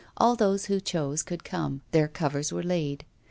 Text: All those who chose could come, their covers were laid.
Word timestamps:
All 0.17 0.35
those 0.35 0.65
who 0.65 0.79
chose 0.81 1.21
could 1.21 1.43
come, 1.43 1.81
their 1.91 2.07
covers 2.07 2.51
were 2.51 2.63
laid. 2.63 3.05